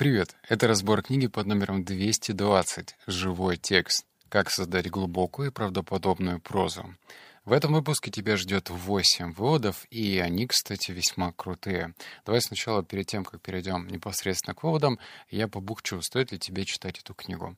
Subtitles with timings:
[0.00, 4.06] Привет, это разбор книги под номером 220 «Живой текст.
[4.30, 6.96] Как создать глубокую и правдоподобную прозу».
[7.44, 11.92] В этом выпуске тебя ждет 8 выводов, и они, кстати, весьма крутые.
[12.24, 14.98] Давай сначала, перед тем, как перейдем непосредственно к выводам,
[15.28, 17.54] я побухчу, стоит ли тебе читать эту книгу.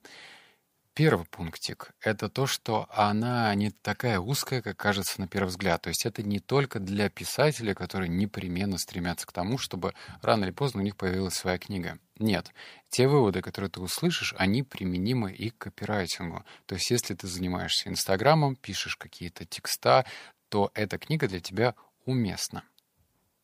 [0.95, 5.81] Первый пунктик— это то, что она не такая узкая, как кажется на первый взгляд.
[5.81, 10.51] То есть это не только для писателей, которые непременно стремятся к тому, чтобы рано или
[10.51, 11.99] поздно у них появилась своя книга.
[12.19, 12.53] Нет.
[12.91, 16.45] Те выводы, которые ты услышишь, они применимы и к копирайтингу.
[16.67, 20.05] То есть если ты занимаешься Инстаграмом, пишешь какие-то текста,
[20.51, 21.75] то эта книга для тебя
[22.05, 22.65] уместна.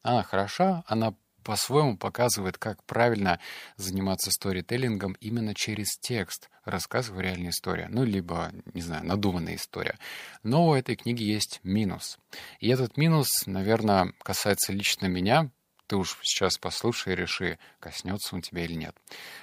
[0.03, 1.15] Она хороша, она
[1.45, 3.41] по-своему показывает, как правильно
[3.77, 7.89] заниматься сторителлингом именно через текст, рассказывая реальную историю.
[7.91, 9.99] Ну, либо, не знаю, надуманная история.
[10.43, 12.19] Но у этой книги есть минус.
[12.61, 15.51] И этот минус, наверное, касается лично меня.
[15.87, 18.95] Ты уж сейчас послушай и реши, коснется он тебя или нет.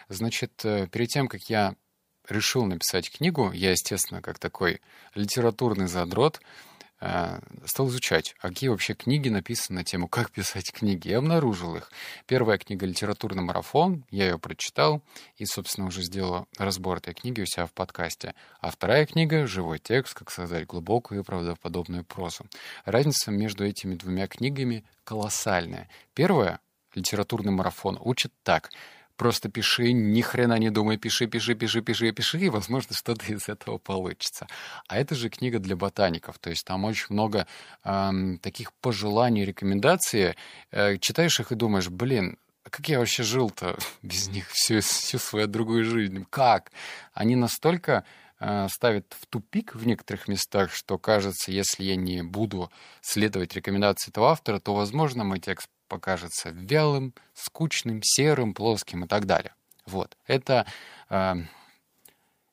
[0.09, 1.75] Значит, э, перед тем, как я
[2.29, 4.81] решил написать книгу, я, естественно, как такой
[5.15, 6.41] литературный задрот,
[7.65, 11.09] стал изучать, а какие вообще книги написаны на тему «Как писать книги».
[11.09, 11.91] Я обнаружил их.
[12.25, 15.01] Первая книга «Литературный марафон», я ее прочитал
[15.35, 18.33] и, собственно, уже сделал разбор этой книги у себя в подкасте.
[18.61, 20.13] А вторая книга «Живой текст.
[20.13, 22.45] Как создать глубокую и правдоподобную прозу».
[22.85, 25.89] Разница между этими двумя книгами колоссальная.
[26.13, 26.59] Первая
[26.93, 28.69] «Литературный марафон» учит так—
[29.17, 33.47] Просто пиши, ни хрена не думай, пиши, пиши, пиши, пиши, пиши, и, возможно, что-то из
[33.47, 34.47] этого получится.
[34.87, 37.47] А это же книга для ботаников, то есть там очень много
[37.83, 40.35] эм, таких пожеланий, рекомендаций.
[40.71, 45.19] Э, читаешь их и думаешь, блин, а как я вообще жил-то без них всю, всю
[45.19, 46.25] свою другую жизнь?
[46.29, 46.71] Как?
[47.13, 48.03] Они настолько
[48.39, 52.71] э, ставят в тупик в некоторых местах, что кажется, если я не буду
[53.01, 59.25] следовать рекомендации этого автора, то, возможно, мой текст покажется вялым, скучным, серым, плоским и так
[59.25, 59.53] далее.
[59.85, 60.17] Вот.
[60.25, 60.65] Это
[61.09, 61.35] э,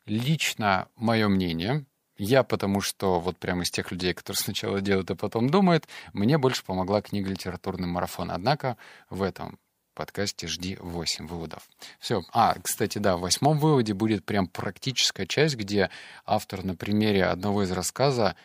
[0.07, 1.85] лично мое мнение.
[2.19, 6.39] Я потому что вот прямо из тех людей, которые сначала делают, а потом думают, мне
[6.39, 8.31] больше помогла книга «Литературный марафон».
[8.31, 8.77] Однако
[9.09, 9.59] в этом
[9.95, 11.69] подкасте жди 8 выводов.
[11.99, 12.23] Все.
[12.33, 15.91] А, кстати, да, в восьмом выводе будет прям практическая часть, где
[16.25, 18.37] автор на примере одного из рассказа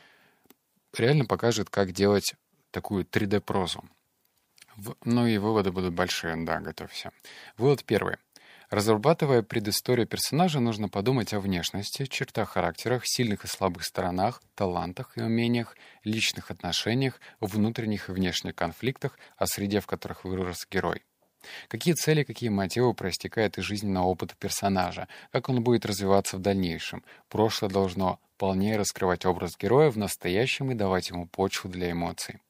[0.98, 2.34] реально покажет, как делать
[2.72, 3.84] такую 3D-прозу.
[5.04, 7.12] Ну и выводы будут большие, да, готовься.
[7.58, 8.18] Вывод первый.
[8.70, 15.22] Разрабатывая предысторию персонажа, нужно подумать о внешности, чертах характерах, сильных и слабых сторонах, талантах и
[15.22, 21.04] умениях, личных отношениях, внутренних и внешних конфликтах, о среде, в которых вырос герой.
[21.70, 27.06] Какие цели, какие мотивы проистекают из жизненного опыта персонажа, как он будет развиваться в дальнейшем.
[27.30, 32.42] Прошлое должно полнее раскрывать образ героя в настоящем и давать ему почву для эмоций.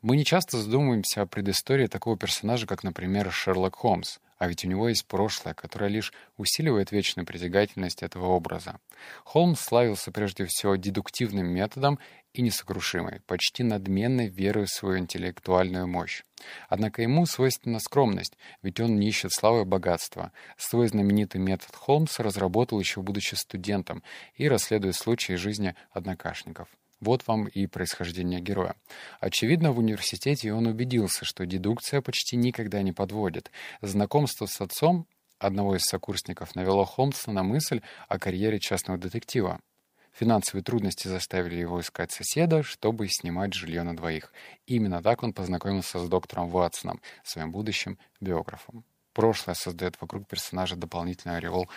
[0.00, 4.68] Мы не часто задумываемся о предыстории такого персонажа, как, например, Шерлок Холмс, а ведь у
[4.68, 8.78] него есть прошлое, которое лишь усиливает вечную притягательность этого образа.
[9.24, 11.98] Холмс славился прежде всего дедуктивным методом
[12.32, 16.22] и несокрушимой, почти надменной верой в свою интеллектуальную мощь.
[16.68, 20.30] Однако ему свойственна скромность, ведь он не ищет славы и богатства.
[20.56, 24.04] Свой знаменитый метод Холмс разработал еще будучи студентом
[24.36, 26.68] и расследуя случаи жизни однокашников.
[27.00, 28.74] Вот вам и происхождение героя.
[29.20, 33.50] Очевидно, в университете он убедился, что дедукция почти никогда не подводит.
[33.82, 35.06] Знакомство с отцом
[35.38, 39.60] одного из сокурсников навело Холмса на мысль о карьере частного детектива.
[40.12, 44.32] Финансовые трудности заставили его искать соседа, чтобы снимать жилье на двоих.
[44.66, 48.84] Именно так он познакомился с доктором Ватсоном, своим будущим биографом.
[49.12, 51.68] Прошлое создает вокруг персонажа дополнительный ореол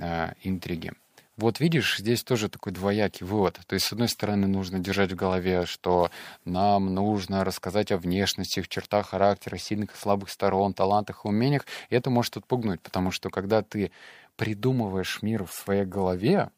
[0.00, 0.92] э, интриги.
[1.36, 3.60] Вот видишь, здесь тоже такой двоякий вывод.
[3.66, 6.10] То есть, с одной стороны, нужно держать в голове, что
[6.46, 11.66] нам нужно рассказать о внешности, в чертах характера, сильных и слабых сторон, талантах и умениях.
[11.90, 13.92] И это может отпугнуть, потому что когда ты
[14.36, 16.50] придумываешь мир в своей голове,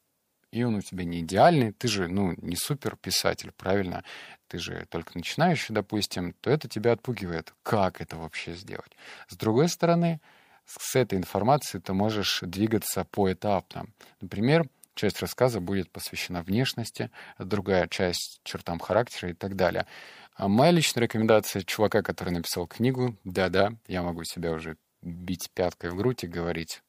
[0.52, 4.04] и он у тебя не идеальный, ты же, ну, не супер писатель, правильно?
[4.46, 7.52] Ты же только начинающий, допустим, то это тебя отпугивает.
[7.64, 8.92] Как это вообще сделать?
[9.26, 10.20] С другой стороны,
[10.68, 13.86] с этой информацией ты можешь двигаться поэтапно.
[14.20, 19.86] Например, часть рассказа будет посвящена внешности, другая часть чертам характера и так далее.
[20.34, 25.90] А моя личная рекомендация чувака, который написал книгу, да-да, я могу себя уже бить пяткой
[25.90, 26.82] в грудь и говорить,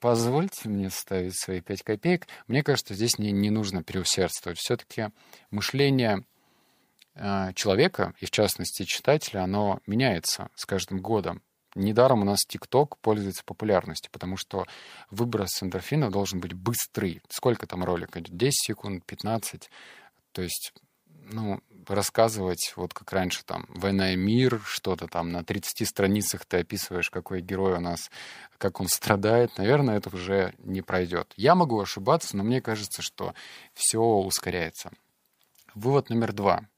[0.00, 2.26] позвольте мне ставить свои пять копеек.
[2.46, 4.58] Мне кажется, здесь не, не нужно переусердствовать.
[4.58, 5.10] Все-таки
[5.50, 6.24] мышление
[7.14, 11.42] э, человека, и в частности читателя, оно меняется с каждым годом.
[11.76, 14.64] Недаром у нас ТикТок пользуется популярностью, потому что
[15.10, 17.20] выброс эндорфинов должен быть быстрый.
[17.28, 18.36] Сколько там ролик идет?
[18.36, 19.70] 10 секунд, 15?
[20.32, 20.72] То есть
[21.28, 26.58] ну, рассказывать, вот как раньше, там, «Война и мир», что-то там на 30 страницах ты
[26.58, 28.10] описываешь, какой герой у нас,
[28.58, 31.32] как он страдает, наверное, это уже не пройдет.
[31.36, 33.34] Я могу ошибаться, но мне кажется, что
[33.74, 34.90] все ускоряется.
[35.74, 36.68] Вывод номер два.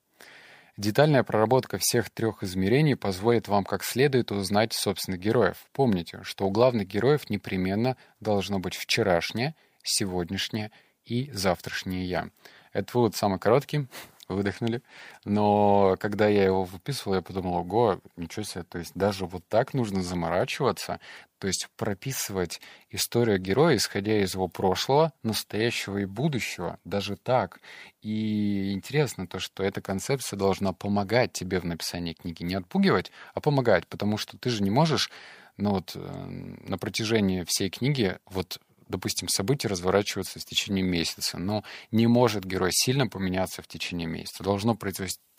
[0.78, 5.56] Детальная проработка всех трех измерений позволит вам как следует узнать собственных героев.
[5.72, 10.70] Помните, что у главных героев непременно должно быть вчерашнее, сегодняшнее
[11.04, 12.30] и завтрашнее «я».
[12.72, 13.88] Это вывод самый короткий,
[14.28, 14.82] выдохнули.
[15.24, 19.74] Но когда я его выписывал, я подумал, ого, ничего себе, то есть даже вот так
[19.74, 21.00] нужно заморачиваться,
[21.38, 22.60] то есть прописывать
[22.90, 27.60] историю героя, исходя из его прошлого, настоящего и будущего, даже так.
[28.02, 33.40] И интересно то, что эта концепция должна помогать тебе в написании книги, не отпугивать, а
[33.40, 35.10] помогать, потому что ты же не можешь
[35.58, 36.24] ну вот э,
[36.68, 42.70] на протяжении всей книги вот допустим, события разворачиваются в течение месяца, но не может герой
[42.72, 44.42] сильно поменяться в течение месяца.
[44.42, 44.76] Должно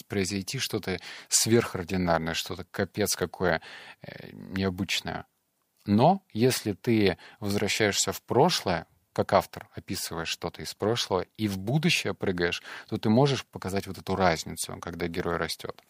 [0.08, 3.62] произойти что-то сверхординарное, что-то капец какое
[4.02, 5.26] э, необычное.
[5.86, 12.14] Но если ты возвращаешься в прошлое, как автор описываешь что-то из прошлого, и в будущее
[12.14, 15.82] прыгаешь, то ты можешь показать вот эту разницу, когда герой растет.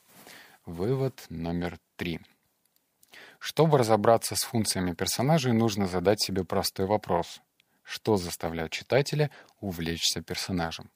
[0.66, 2.22] Вывод номер три.
[3.40, 7.42] Чтобы разобраться с функциями персонажей, нужно задать себе простой вопрос
[7.90, 10.92] что заставляет читателя увлечься персонажем.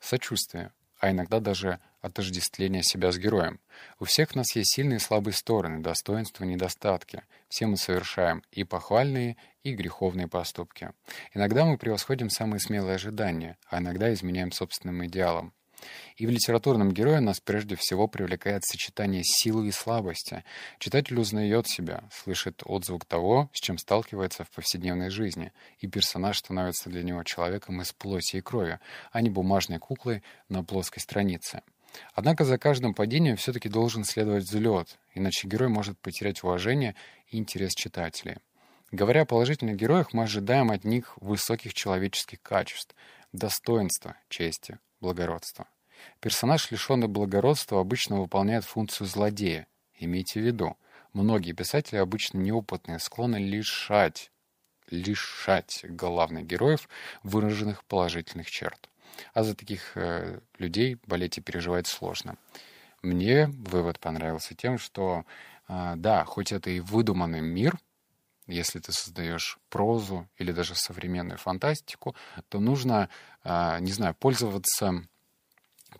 [0.00, 3.60] Сочувствие, а иногда даже отождествление себя с героем.
[4.00, 7.22] У всех нас есть сильные и слабые стороны, достоинства и недостатки.
[7.48, 10.90] Все мы совершаем и похвальные, и греховные поступки.
[11.34, 15.54] Иногда мы превосходим самые смелые ожидания, а иногда изменяем собственным идеалам.
[16.16, 20.44] И в литературном герое нас прежде всего привлекает сочетание силы и слабости.
[20.78, 26.90] Читатель узнает себя, слышит отзвук того, с чем сталкивается в повседневной жизни, и персонаж становится
[26.90, 28.80] для него человеком из плоти и крови,
[29.12, 31.62] а не бумажной куклой на плоской странице.
[32.14, 36.94] Однако за каждым падением все-таки должен следовать взлет, иначе герой может потерять уважение
[37.28, 38.36] и интерес читателей.
[38.90, 42.94] Говоря о положительных героях, мы ожидаем от них высоких человеческих качеств,
[43.32, 45.68] достоинства, чести, благородства.
[46.20, 49.66] Персонаж, лишенный благородства, обычно выполняет функцию злодея.
[49.98, 50.76] Имейте в виду,
[51.12, 54.30] многие писатели обычно неопытные, склонны лишать,
[54.90, 56.88] лишать главных героев
[57.22, 58.88] выраженных положительных черт.
[59.34, 62.36] А за таких э, людей болеть и переживать сложно.
[63.02, 65.24] Мне вывод понравился тем, что
[65.68, 67.78] э, да, хоть это и выдуманный мир,
[68.48, 72.16] если ты создаешь прозу или даже современную фантастику,
[72.48, 73.08] то нужно,
[73.44, 75.06] э, не знаю, пользоваться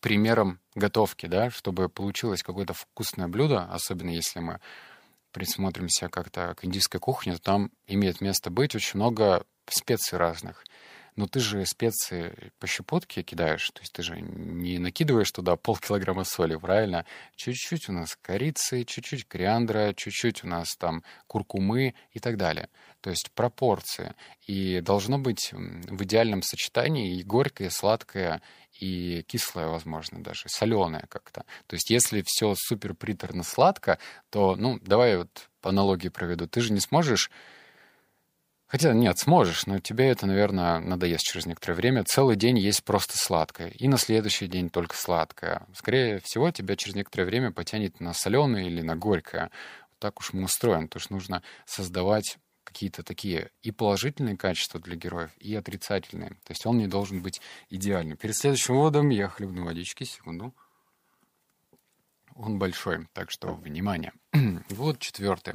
[0.01, 4.61] примером готовки, да, чтобы получилось какое-то вкусное блюдо, особенно если мы
[5.33, 10.65] присмотримся как-то к индийской кухне, то там имеет место быть очень много специй разных
[11.19, 16.23] но ты же специи по щепотке кидаешь, то есть ты же не накидываешь туда полкилограмма
[16.23, 17.05] соли, правильно?
[17.35, 22.69] Чуть-чуть у нас корицы, чуть-чуть кориандра, чуть-чуть у нас там куркумы и так далее.
[23.01, 24.15] То есть пропорции.
[24.47, 28.41] И должно быть в идеальном сочетании и горькое, и сладкое,
[28.79, 31.45] и кислое, возможно, даже, соленое как-то.
[31.67, 33.99] То есть если все супер приторно сладко,
[34.31, 36.47] то, ну, давай вот по аналогии проведу.
[36.47, 37.33] Ты же не сможешь
[38.69, 42.05] Хотя нет, сможешь, но тебе это, наверное, надоест через некоторое время.
[42.05, 45.67] Целый день есть просто сладкое, и на следующий день только сладкое.
[45.75, 49.45] Скорее всего, тебя через некоторое время потянет на соленое или на горькое.
[49.91, 54.97] Вот так уж мы устроены, потому что нужно создавать какие-то такие и положительные качества для
[54.97, 56.31] героев, и отрицательные.
[56.45, 58.19] То есть он не должен быть идеальным.
[58.19, 60.55] Перед следующим вводом я хлебну водички, секунду.
[62.35, 64.13] Он большой, так что внимание.
[64.69, 65.55] вот четвертый.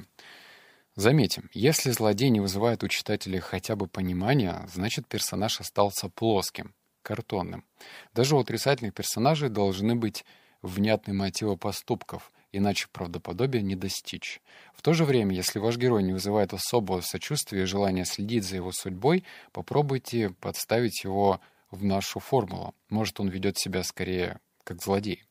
[0.96, 7.66] Заметим, если злодей не вызывает у читателей хотя бы понимания, значит персонаж остался плоским, картонным.
[8.14, 10.24] Даже у отрицательных персонажей должны быть
[10.62, 14.40] внятные мотивы поступков, иначе правдоподобия не достичь.
[14.76, 18.58] В то же время, если ваш герой не вызывает особого сочувствия и желания следить за
[18.58, 22.76] его судьбой, попробуйте подставить его в нашу формулу.
[22.90, 25.24] Может, он ведет себя скорее как злодей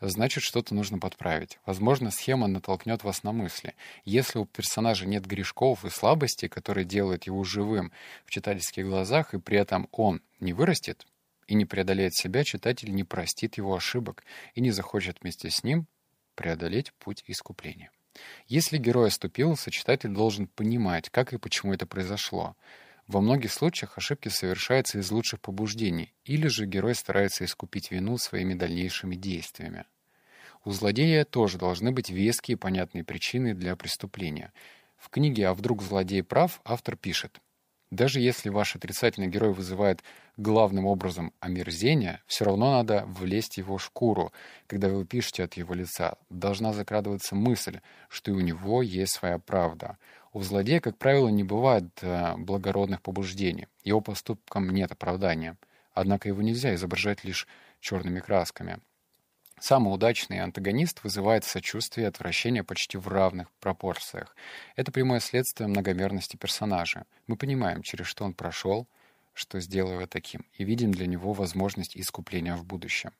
[0.00, 1.58] значит, что-то нужно подправить.
[1.66, 3.74] Возможно, схема натолкнет вас на мысли.
[4.04, 7.92] Если у персонажа нет грешков и слабостей, которые делают его живым
[8.24, 11.06] в читательских глазах, и при этом он не вырастет
[11.46, 15.86] и не преодолеет себя, читатель не простит его ошибок и не захочет вместе с ним
[16.34, 17.90] преодолеть путь искупления.
[18.46, 22.56] Если герой оступился, читатель должен понимать, как и почему это произошло.
[23.06, 28.54] Во многих случаях ошибки совершаются из лучших побуждений, или же герой старается искупить вину своими
[28.54, 29.84] дальнейшими действиями.
[30.64, 34.52] У злодея тоже должны быть веские и понятные причины для преступления.
[34.96, 37.40] В книге «А вдруг злодей прав» автор пишет
[37.90, 40.02] Даже если ваш отрицательный герой вызывает
[40.36, 44.32] главным образом омерзение, все равно надо влезть в его шкуру.
[44.66, 49.38] Когда вы пишете от его лица, должна закрадываться мысль, что и у него есть своя
[49.38, 49.98] правда.
[50.32, 53.68] У злодея, как правило, не бывает э, благородных побуждений.
[53.84, 55.56] Его поступкам нет оправдания.
[55.94, 57.46] Однако его нельзя изображать лишь
[57.80, 58.80] черными красками.
[59.58, 64.36] Самый удачный антагонист вызывает сочувствие и отвращение почти в равных пропорциях.
[64.76, 67.06] Это прямое следствие многомерности персонажа.
[67.26, 68.86] Мы понимаем, через что он прошел,
[69.32, 73.12] что сделал его таким, и видим для него возможность искупления в будущем.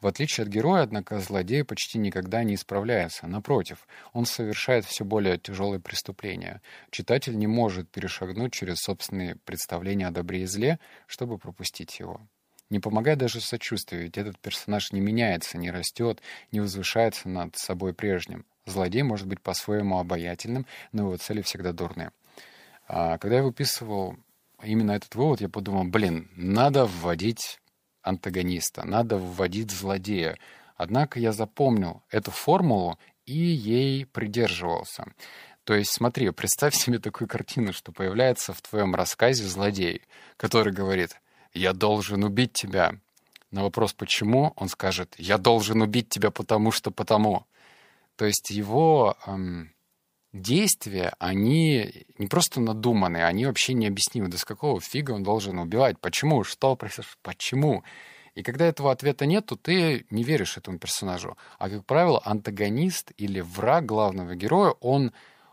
[0.00, 3.28] В отличие от героя, однако, злодей почти никогда не исправляется.
[3.28, 6.60] Напротив, он совершает все более тяжелые преступления.
[6.90, 12.20] Читатель не может перешагнуть через собственные представления о добре и зле, чтобы пропустить его.
[12.72, 17.92] Не помогает даже сочувствие, ведь этот персонаж не меняется, не растет, не возвышается над собой
[17.92, 18.46] прежним.
[18.64, 22.12] Злодей может быть по-своему обаятельным, но его цели всегда дурные.
[22.88, 24.16] А когда я выписывал
[24.62, 27.60] именно этот вывод, я подумал, блин, надо вводить
[28.00, 30.38] антагониста, надо вводить злодея.
[30.74, 35.12] Однако я запомнил эту формулу и ей придерживался.
[35.64, 40.00] То есть, смотри, представь себе такую картину, что появляется в твоем рассказе злодей,
[40.38, 41.20] который говорит,
[41.54, 42.94] «Я должен убить тебя».
[43.50, 47.46] На вопрос «почему?» он скажет «Я должен убить тебя, потому что потому».
[48.16, 49.72] То есть его эм,
[50.32, 54.28] действия, они не просто надуманные, они вообще необъяснимы.
[54.28, 55.98] Да с какого фига он должен убивать?
[55.98, 56.44] Почему?
[56.44, 57.10] Что происходит?
[57.22, 57.84] Почему?
[58.34, 61.36] И когда этого ответа нет, то ты не веришь этому персонажу.
[61.58, 65.12] А, как правило, антагонист или враг главного героя, он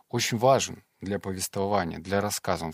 [0.10, 2.66] очень важен для повествования, для рассказа.
[2.66, 2.74] Он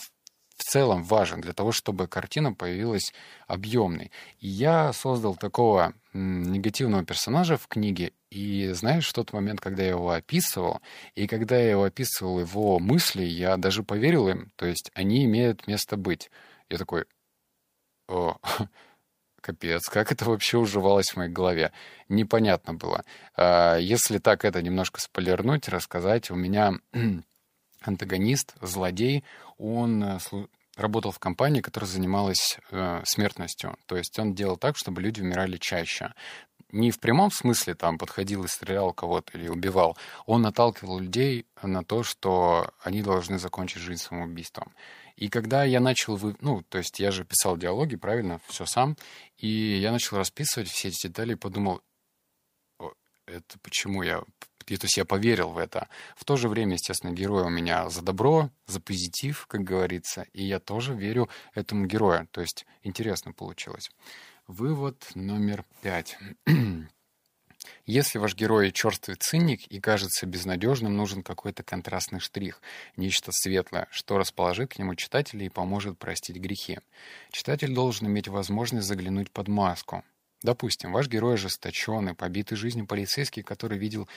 [0.55, 3.13] в целом важен для того, чтобы картина появилась
[3.47, 4.11] объемной.
[4.39, 9.89] И я создал такого негативного персонажа в книге, и знаешь, в тот момент, когда я
[9.89, 10.81] его описывал,
[11.13, 15.67] и когда я его описывал, его мысли, я даже поверил им, то есть они имеют
[15.67, 16.31] место быть.
[16.69, 17.05] Я такой,
[18.07, 18.37] о,
[19.41, 21.71] капец, как это вообще уживалось в моей голове?
[22.07, 23.03] Непонятно было.
[23.35, 26.73] А, если так это немножко спойлернуть, рассказать, у меня
[27.85, 29.23] антагонист, злодей,
[29.57, 30.19] он э,
[30.75, 33.77] работал в компании, которая занималась э, смертностью.
[33.85, 36.13] То есть он делал так, чтобы люди умирали чаще.
[36.71, 39.97] Не в прямом смысле там подходил и стрелял кого-то или убивал.
[40.25, 44.73] Он наталкивал людей на то, что они должны закончить жизнь самоубийством.
[45.15, 46.35] И когда я начал, вы...
[46.41, 48.97] ну, то есть я же писал диалоги, правильно, все сам,
[49.37, 51.81] и я начал расписывать все эти детали и подумал,
[53.25, 54.23] это почему я
[54.67, 55.87] и, то есть я поверил в это.
[56.15, 60.43] В то же время, естественно, герой у меня за добро, за позитив, как говорится, и
[60.43, 62.27] я тоже верю этому герою.
[62.31, 63.89] То есть интересно получилось.
[64.47, 66.17] Вывод номер пять.
[67.85, 72.61] Если ваш герой черствый циник и кажется безнадежным, нужен какой-то контрастный штрих,
[72.95, 76.79] нечто светлое, что расположит к нему читателя и поможет простить грехи.
[77.31, 80.03] Читатель должен иметь возможность заглянуть под маску,
[80.45, 84.07] Допустим, ваш герой ожесточенный, побитый жизнью полицейский, который видел,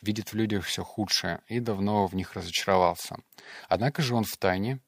[0.00, 3.16] видит в людях все худшее и давно в них разочаровался.
[3.68, 4.80] Однако же он в тайне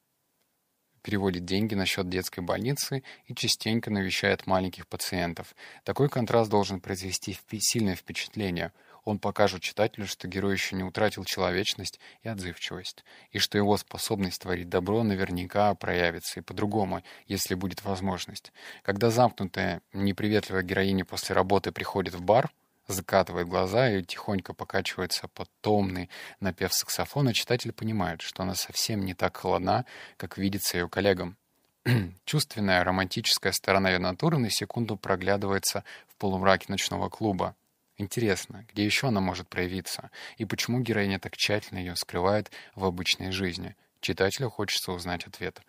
[1.03, 5.55] переводит деньги на счет детской больницы и частенько навещает маленьких пациентов.
[5.83, 11.99] Такой контраст должен произвести сильное впечатление– он покажет читателю, что герой еще не утратил человечность
[12.23, 18.51] и отзывчивость, и что его способность творить добро наверняка проявится и по-другому, если будет возможность.
[18.83, 22.51] Когда замкнутая, неприветливая героиня после работы приходит в бар,
[22.87, 29.13] закатывает глаза и тихонько покачивается под томный напев саксофона, читатель понимает, что она совсем не
[29.13, 29.85] так холодна,
[30.17, 31.37] как видится ее коллегам.
[32.25, 37.55] Чувственная романтическая сторона ее натуры на секунду проглядывается в полумраке ночного клуба.
[38.01, 40.09] Интересно, где еще она может проявиться?
[40.37, 43.75] И почему героиня так тщательно ее скрывает в обычной жизни?
[43.99, 45.61] Читателю хочется узнать ответ.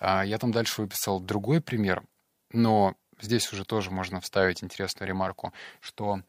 [0.00, 2.02] А, я там дальше выписал другой пример,
[2.54, 6.22] но здесь уже тоже можно вставить интересную ремарку, что,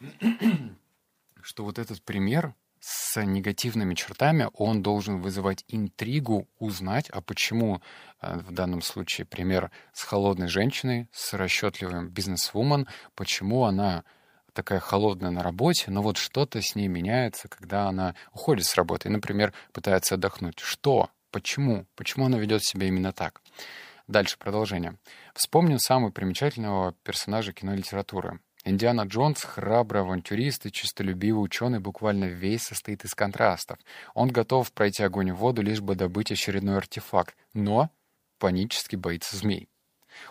[1.42, 7.82] что вот этот пример с негативными чертами, он должен вызывать интригу, узнать, а почему
[8.18, 14.02] а, в данном случае пример с холодной женщиной, с расчетливым бизнес-вумен, почему она
[14.56, 19.08] такая холодная на работе, но вот что-то с ней меняется, когда она уходит с работы
[19.08, 20.58] и, например, пытается отдохнуть.
[20.58, 21.10] Что?
[21.30, 21.86] Почему?
[21.94, 23.42] Почему она ведет себя именно так?
[24.08, 24.96] Дальше продолжение.
[25.34, 28.40] Вспомню самого примечательного персонажа кинолитературы.
[28.64, 33.78] Индиана Джонс, храбрый авантюрист и честолюбивый ученый, буквально весь состоит из контрастов.
[34.14, 37.90] Он готов пройти огонь и воду, лишь бы добыть очередной артефакт, но
[38.38, 39.68] панически боится змей.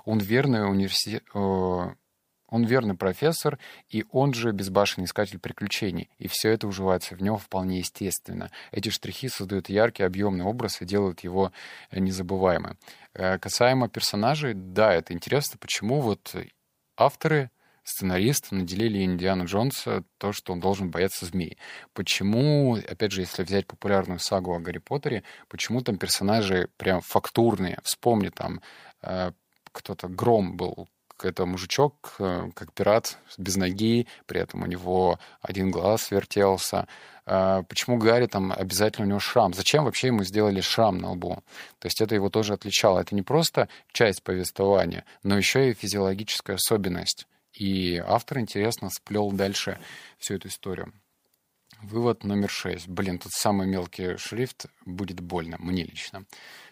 [0.03, 1.21] Он верный универси...
[2.49, 3.59] Он верный профессор,
[3.89, 6.09] и он же безбашенный искатель приключений.
[6.17, 8.51] И все это уживается в него вполне естественно.
[8.71, 11.51] Эти штрихи создают яркий, объемный образ и делают его
[11.91, 12.77] э, незабываемым.
[13.13, 16.35] Э, касаемо персонажей, да, это интересно, почему вот
[16.97, 17.49] авторы
[17.85, 21.57] сценаристы наделили Индиану Джонса то, что он должен бояться змей.
[21.93, 27.79] Почему, опять же, если взять популярную сагу о Гарри Поттере, почему там персонажи прям фактурные?
[27.83, 28.61] Вспомни, там
[29.01, 29.31] э,
[29.71, 30.89] кто-то Гром был,
[31.23, 36.87] это мужичок, э, как пират, без ноги, при этом у него один глаз вертелся.
[37.25, 39.53] Э, почему Гарри там обязательно у него шрам?
[39.53, 41.43] Зачем вообще ему сделали шрам на лбу?
[41.79, 42.99] То есть это его тоже отличало.
[42.99, 47.27] Это не просто часть повествования, но еще и физиологическая особенность.
[47.53, 49.79] И автор, интересно, сплел дальше
[50.17, 50.91] всю эту историю.
[51.81, 52.87] Вывод номер шесть.
[52.87, 56.25] Блин, тут самый мелкий шрифт будет больно, мне лично.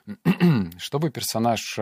[0.78, 1.82] Чтобы персонаж э,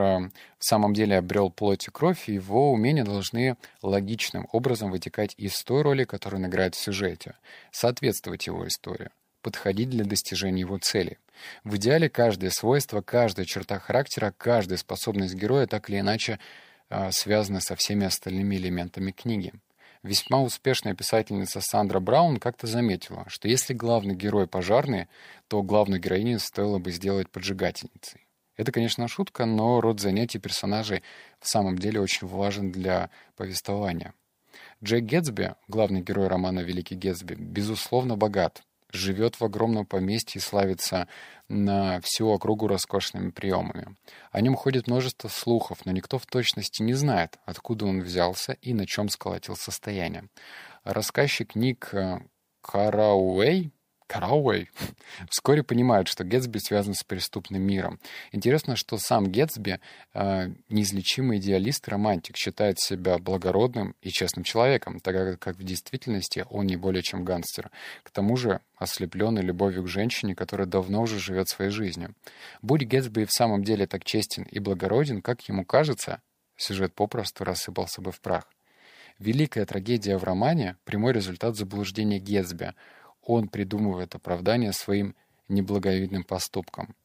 [0.59, 5.81] в самом деле обрел плоть и кровь, его умения должны логичным образом вытекать из той
[5.81, 7.35] роли, которую он играет в сюжете,
[7.71, 9.09] соответствовать его истории,
[9.41, 11.17] подходить для достижения его цели.
[11.63, 16.39] В идеале каждое свойство, каждая черта характера, каждая способность героя так или иначе
[16.89, 19.53] э, связана со всеми остальными элементами книги.
[20.03, 25.07] Весьма успешная писательница Сандра Браун как-то заметила, что если главный герой пожарный,
[25.47, 28.25] то главную героиню стоило бы сделать поджигательницей.
[28.57, 31.03] Это, конечно, шутка, но род занятий персонажей
[31.39, 34.15] в самом деле очень важен для повествования.
[34.83, 38.63] Джек Гетсби, главный герой романа «Великий Гетсби», безусловно богат,
[38.95, 41.07] живет в огромном поместье и славится
[41.47, 43.95] на всю округу роскошными приемами.
[44.31, 48.73] О нем ходит множество слухов, но никто в точности не знает, откуда он взялся и
[48.73, 50.29] на чем сколотил состояние.
[50.83, 52.19] Рассказчик Ник э,
[52.61, 53.71] Карауэй
[54.11, 54.69] Карауэй
[55.29, 57.97] вскоре понимают, что Гетсби связан с преступным миром.
[58.33, 59.79] Интересно, что сам Гетсби,
[60.13, 66.65] э, неизлечимый идеалист романтик, считает себя благородным и честным человеком, так как в действительности он
[66.65, 67.71] не более чем гангстер.
[68.03, 72.13] К тому же ослепленный любовью к женщине, которая давно уже живет своей жизнью.
[72.61, 76.21] Будь Гетсби в самом деле так честен и благороден, как ему кажется,
[76.57, 78.43] сюжет попросту рассыпался бы в прах.
[79.19, 82.73] Великая трагедия в романе— прямой результат заблуждения Гетсби—
[83.23, 85.15] он придумывает оправдание своим
[85.47, 86.95] неблаговидным поступкам,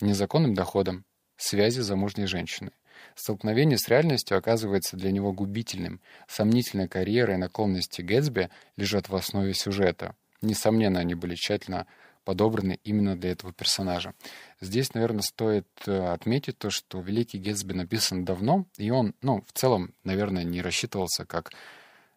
[0.00, 1.04] незаконным доходам,
[1.36, 2.72] связи замужней женщины.
[3.14, 6.00] Столкновение с реальностью оказывается для него губительным.
[6.28, 10.14] Сомнительная карьера и наклонности Гэтсби лежат в основе сюжета.
[10.40, 11.86] Несомненно, они были тщательно
[12.24, 14.14] подобраны именно для этого персонажа.
[14.60, 19.52] Здесь, наверное, стоит э, отметить то, что «Великий Гэтсби» написан давно, и он, ну, в
[19.52, 21.52] целом, наверное, не рассчитывался как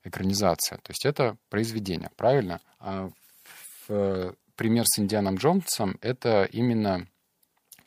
[0.03, 0.77] экранизация.
[0.77, 2.61] То есть это произведение, правильно?
[2.79, 3.09] А
[4.55, 7.07] пример с Индианом Джонсом— это именно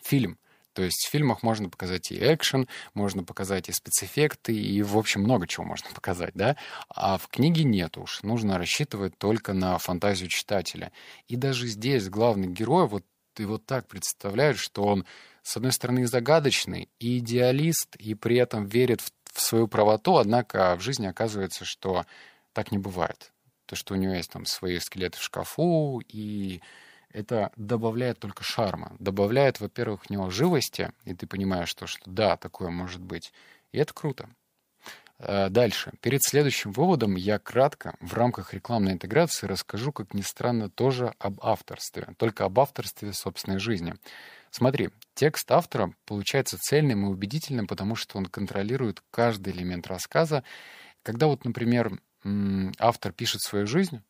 [0.03, 0.39] фильм.
[0.79, 5.23] То есть в фильмах можно показать и экшен, можно показать и спецэффекты, и, в общем,
[5.23, 6.57] много чего можно показать, да?
[6.89, 8.23] А в книге нет уж.
[8.23, 10.93] Нужно рассчитывать только на фантазию читателя.
[11.27, 15.05] И даже здесь главный герой, вот ты вот так представляешь, что он,
[15.43, 20.77] с одной стороны, загадочный, и идеалист, и при этом верит в, в свою правоту, однако
[20.77, 22.07] в жизни оказывается, что
[22.53, 23.33] так не бывает
[23.69, 26.61] то, что у него есть там свои скелеты в шкафу, и
[27.11, 28.97] это добавляет только шарма.
[28.99, 33.33] Добавляет, во-первых, в него живости, и ты понимаешь, что, что да, такое может быть.
[33.73, 34.29] И это круто.
[35.19, 35.93] Э, дальше.
[36.01, 41.41] Перед следующим выводом я кратко в рамках рекламной интеграции расскажу, как ни странно, тоже об
[41.43, 42.09] авторстве.
[42.17, 43.95] Только об авторстве собственной жизни.
[44.51, 50.45] Смотри, текст автора получается цельным и убедительным, потому что он контролирует каждый элемент рассказа.
[51.03, 51.99] Когда вот, например,
[52.79, 54.03] автор пишет свою жизнь,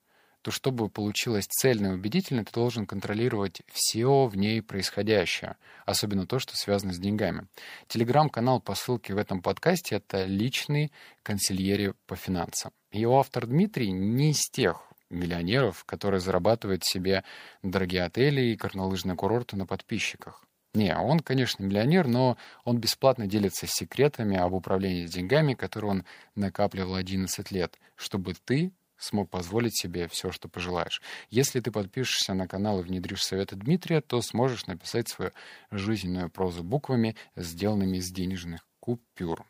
[0.42, 6.38] то чтобы получилось цельно и убедительно, ты должен контролировать все в ней происходящее, особенно то,
[6.38, 7.48] что связано с деньгами.
[7.88, 10.92] Телеграм-канал по ссылке в этом подкасте— это личный
[11.22, 12.72] консильери по финансам.
[12.92, 17.24] Его автор Дмитрий не из тех миллионеров, которые зарабатывают себе
[17.62, 20.44] дорогие отели и горнолыжные курорты на подписчиках.
[20.74, 26.94] Не, он, конечно, миллионер, но он бесплатно делится секретами об управлении деньгами, которые он накапливал
[26.94, 31.02] 11 лет, чтобы ты смог позволить себе все, что пожелаешь.
[31.30, 35.32] Если ты подпишешься на канал и внедришь советы Дмитрия, то сможешь написать свою
[35.70, 39.46] жизненную прозу буквами, сделанными из денежных купюр.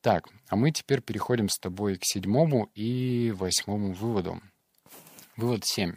[0.00, 4.40] Так, а мы теперь переходим с тобой к седьмому и восьмому выводу.
[5.36, 5.96] Вывод 7.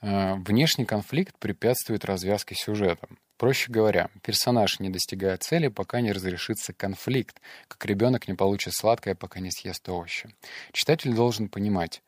[0.00, 3.08] Э, внешний конфликт препятствует развязке сюжета.
[3.44, 9.14] Проще говоря, персонаж не достигает цели, пока не разрешится конфликт, как ребенок не получит сладкое,
[9.14, 10.34] пока не съест овощи.
[10.72, 12.02] Читатель должен понимать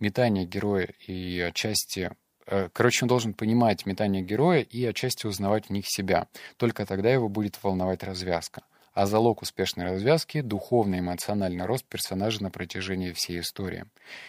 [0.00, 2.10] метание героя и отчасти
[2.46, 6.28] э, Короче, он должен понимать метание героя и отчасти узнавать в них себя.
[6.58, 8.60] Только тогда его будет волновать развязка.
[8.92, 13.86] а залог успешной развязки— духовный эмоциональный рост персонажа на протяжении всей истории.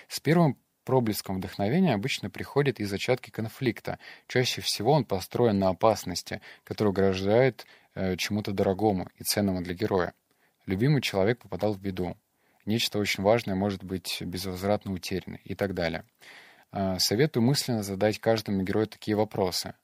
[0.08, 4.00] С первым проблеском вдохновения обычно приходит и зачатки конфликта.
[4.28, 7.66] Чаще всего он построен на опасности, которая угрожает
[7.96, 10.14] э, чему-то дорогому и ценному для героя.
[10.66, 12.18] Любимый человек попадал в беду.
[12.66, 16.06] Нечто очень важное может быть безвозвратно утеряно и так далее.
[16.72, 19.76] Э, советую мысленно задать каждому герою такие вопросы.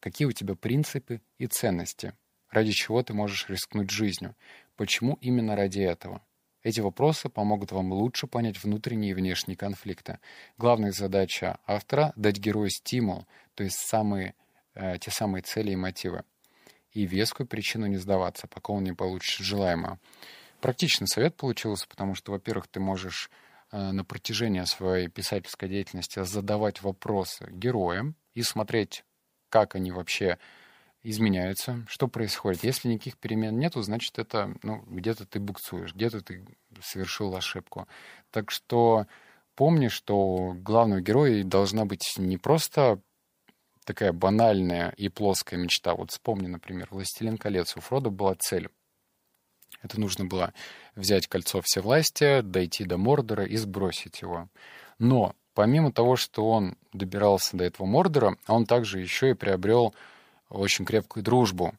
[0.00, 2.14] Какие у тебя принципы и ценности?
[2.50, 4.36] Ради чего ты можешь рискнуть жизнью?
[4.76, 6.22] Почему именно ради этого?
[6.62, 10.20] Эти вопросы помогут вам лучше понять внутренние и внешние конфликты.
[10.58, 14.34] Главная задача автора— дать герою стимул, то есть самые,
[14.74, 16.24] э, те самые цели и мотивы,
[16.92, 19.98] и вескую причину не сдаваться, пока он не получит желаемое.
[20.60, 23.28] Практичный совет получился, потому что, во-первых, ты можешь
[23.72, 29.04] э, на протяжении своей писательской деятельности задавать вопросы героям и смотреть,
[29.48, 30.38] как они вообще
[31.02, 32.64] изменяются, что происходит.
[32.64, 36.44] Если никаких перемен нету, значит, это ну, где-то ты буксуешь, где-то ты
[36.80, 37.88] совершил ошибку.
[38.30, 39.06] Так что
[39.54, 43.00] помни, что главного героя должна быть не просто
[43.84, 45.94] такая банальная и плоская мечта.
[45.94, 47.76] Вот вспомни, например, «Властелин колец».
[47.76, 48.68] У Фрода была цель.
[49.82, 50.52] Это нужно было
[50.94, 54.48] взять кольцо всевластия, дойти до Мордора и сбросить его.
[54.98, 59.94] Но помимо того, что он добирался до этого Мордора, он также еще и приобрел
[60.52, 61.74] очень крепкую дружбу.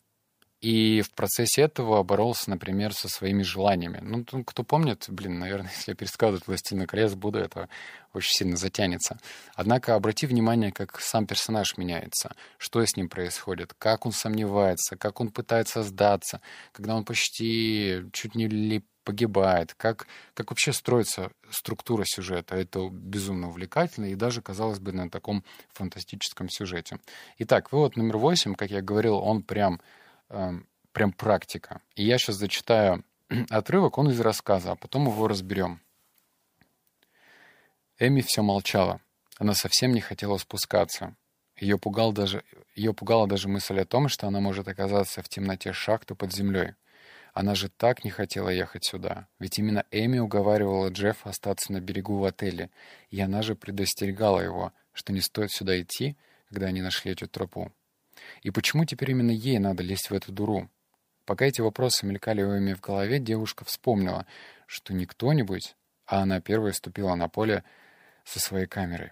[0.63, 3.99] И в процессе этого боролся, например, со своими желаниями.
[4.01, 7.67] Ну, кто помнит, блин, наверное, если я пересказывать «Властелина колец» буду, это
[8.13, 9.19] очень сильно затянется.
[9.55, 15.19] Однако обрати внимание, как сам персонаж меняется, что с ним происходит, как он сомневается, как
[15.19, 16.39] он пытается сдаться,
[16.71, 22.55] когда он почти чуть не ли погибает, как, как вообще строится структура сюжета.
[22.55, 26.99] Это безумно увлекательно и даже, казалось бы, на таком фантастическом сюжете.
[27.39, 29.81] Итак, вывод номер восемь, как я говорил, он прям,
[30.29, 30.51] э,
[30.91, 31.81] прям практика.
[31.95, 33.03] И я сейчас зачитаю
[33.49, 35.81] отрывок, он из рассказа, а потом его разберем.
[37.99, 38.99] Эми все молчала.
[39.37, 41.15] Она совсем не хотела спускаться.
[41.57, 42.43] Ее, пугал даже,
[42.75, 46.73] ее пугала даже мысль о том, что она может оказаться в темноте шахты под землей.
[47.33, 49.27] Она же так не хотела ехать сюда.
[49.39, 52.69] Ведь именно Эми уговаривала Джеффа остаться на берегу в отеле.
[53.09, 56.15] И она же предостерегала его, что не стоит сюда идти,
[56.47, 57.71] когда они нашли эту тропу.
[58.43, 60.69] И почему теперь именно ей надо лезть в эту дуру?
[61.25, 64.27] Пока эти вопросы мелькали у Эми в голове, девушка вспомнила,
[64.67, 67.63] что не кто-нибудь, а она первая ступила на поле
[68.25, 69.11] со своей камерой.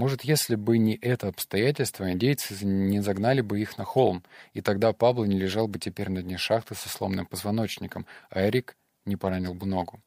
[0.00, 4.94] Может, если бы не это обстоятельство, индейцы не загнали бы их на холм, и тогда
[4.94, 9.52] Пабло не лежал бы теперь на дне шахты со сломанным позвоночником, а Эрик не поранил
[9.52, 10.00] бы ногу.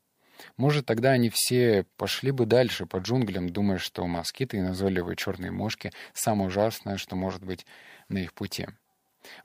[0.57, 5.51] Может, тогда они все пошли бы дальше по джунглям, думая, что москиты и назойливые черные
[5.51, 7.67] мошки— самое ужасное, что может быть
[8.09, 8.65] на их пути.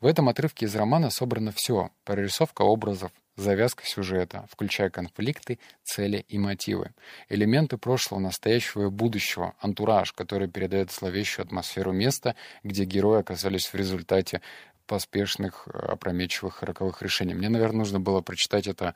[0.00, 6.38] В этом отрывке из романа собрано все— прорисовка образов, завязка сюжета, включая конфликты, цели и
[6.38, 6.90] мотивы,
[7.28, 13.74] элементы прошлого, настоящего и будущего, антураж, который передает зловещую атмосферу места, где герои оказались в
[13.74, 14.40] результате
[14.86, 17.34] поспешных, опрометчивых роковых решений.
[17.34, 18.94] Мне, наверное, нужно было прочитать это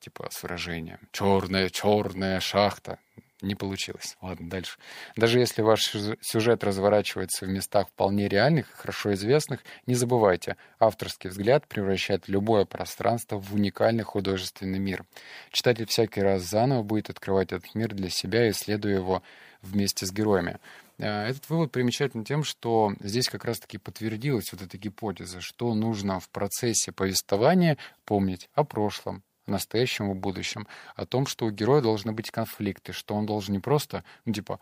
[0.00, 2.98] типа с выражением «черная, черная шахта».
[3.42, 4.16] Не получилось.
[4.20, 4.78] Ладно, дальше.
[5.16, 11.30] Даже если ваш сюжет разворачивается в местах вполне реальных и хорошо известных, не забывайте, авторский
[11.30, 15.04] взгляд превращает любое пространство в уникальный художественный мир.
[15.52, 19.22] Читатель всякий раз заново будет открывать этот мир для себя, исследуя его
[19.62, 20.58] вместе с героями.
[20.98, 26.20] Э, этот вывод примечателен тем, что здесь как раз-таки подтвердилась вот эта гипотеза, что нужно
[26.20, 32.12] в процессе повествования помнить о прошлом, настоящем и будущем, о том, что у героя должны
[32.12, 34.60] быть конфликты, что он должен не просто, ну, типа,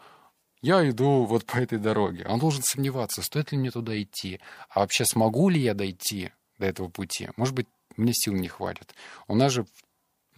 [0.61, 2.27] я иду вот по этой дороге.
[2.29, 6.67] Он должен сомневаться, стоит ли мне туда идти, а вообще смогу ли я дойти до
[6.67, 7.31] этого пути.
[7.37, 8.95] Может быть, мне сил не хватит.
[9.29, 9.67] У нас же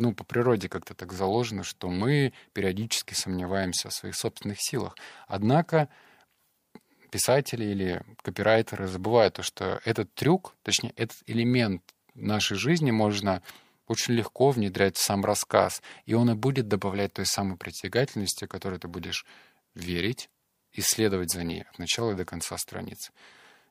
[0.00, 4.96] ну, по природе как-то так заложено, что мы периодически сомневаемся в своих собственных силах.
[5.28, 5.90] Однако
[7.10, 11.82] писатели или копирайтеры забывают то, что этот трюк, точнее, этот элемент
[12.14, 13.42] нашей жизни можно
[13.90, 18.78] очень легко внедрять в сам рассказ, и он и будет добавлять той самой притягательности, которой
[18.78, 19.26] ты будешь
[19.74, 20.30] верить,
[20.72, 23.10] исследовать за ней от начала и до конца страницы.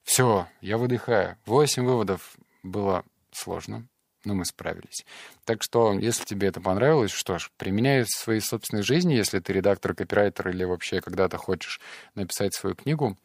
[0.04, 1.38] Все, я выдыхаю.
[1.46, 3.88] Восемь выводов было сложно,
[4.26, 5.06] но мы справились.
[5.46, 9.54] Так что, если тебе это понравилось, что ж, применяй в своей собственной жизни, если ты
[9.54, 11.80] редактор, копирайтер или вообще когда-то хочешь
[12.16, 13.18] написать свою книгу,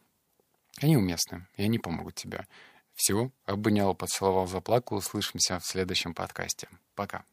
[0.81, 2.47] они уместны, и они помогут тебе.
[2.95, 4.97] Все, обнял, поцеловал, заплакал.
[4.97, 6.69] Услышимся в следующем подкасте.
[6.95, 7.25] Пока.